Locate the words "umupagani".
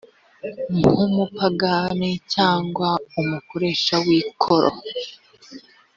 1.05-2.11